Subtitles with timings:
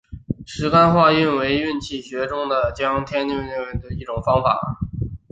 [0.47, 4.59] 十干化运为运气学说中将天干与五行相配的一种方法。